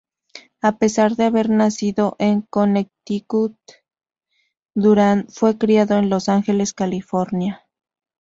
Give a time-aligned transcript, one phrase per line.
[0.63, 3.55] A pesar de haber nacido en Connecticut,
[4.73, 7.67] Durand fue criado en Los Ángeles, California.